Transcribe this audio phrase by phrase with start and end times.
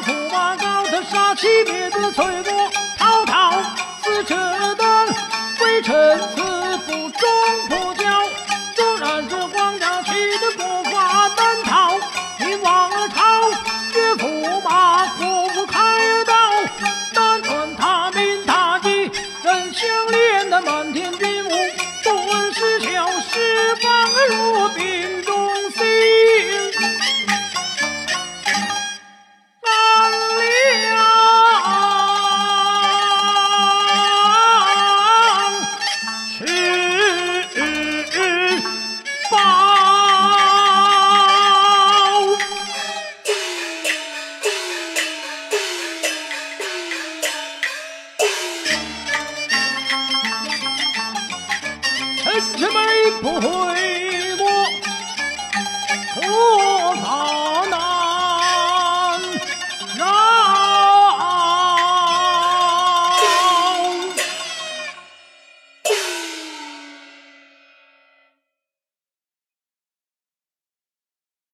[0.00, 2.93] 不驸马高的杀气灭的翠过。
[52.56, 54.03] 因为不会。